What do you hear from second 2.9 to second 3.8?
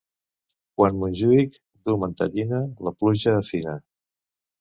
pluja afina.